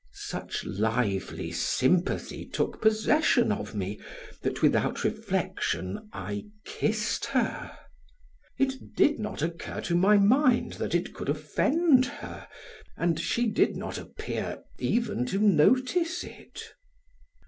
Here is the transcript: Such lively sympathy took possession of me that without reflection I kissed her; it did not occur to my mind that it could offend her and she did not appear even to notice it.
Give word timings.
Such 0.13 0.65
lively 0.65 1.51
sympathy 1.51 2.43
took 2.43 2.81
possession 2.81 3.51
of 3.51 3.75
me 3.75 3.99
that 4.41 4.63
without 4.63 5.03
reflection 5.03 6.09
I 6.11 6.45
kissed 6.65 7.25
her; 7.25 7.77
it 8.57 8.95
did 8.95 9.19
not 9.19 9.43
occur 9.43 9.79
to 9.81 9.93
my 9.95 10.17
mind 10.17 10.73
that 10.81 10.95
it 10.95 11.13
could 11.13 11.29
offend 11.29 12.05
her 12.07 12.47
and 12.97 13.19
she 13.19 13.45
did 13.45 13.75
not 13.77 13.99
appear 13.99 14.63
even 14.79 15.23
to 15.27 15.37
notice 15.37 16.23
it. 16.23 16.73